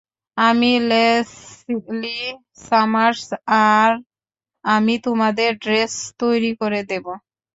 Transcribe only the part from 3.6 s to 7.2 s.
আর আমি তোমাদের ড্রেস তৈরি করে দেবো।